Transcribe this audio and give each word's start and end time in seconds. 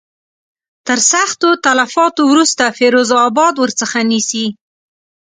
تر 0.87 0.99
سختو 1.11 1.49
تلفاتو 1.65 2.23
وروسته 2.31 2.63
فیروز 2.77 3.09
آباد 3.27 3.53
ورڅخه 3.57 4.01
نیسي. 4.11 4.45